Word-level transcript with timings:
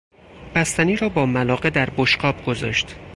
بستنی 0.55 0.95
را 0.95 1.09
با 1.09 1.25
ملاقه 1.25 1.69
در 1.69 1.89
بشقاب 1.97 2.45
گذاشت. 2.45 2.95